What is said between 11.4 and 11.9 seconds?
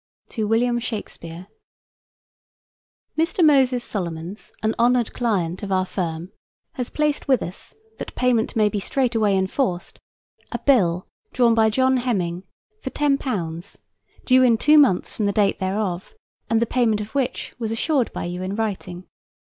by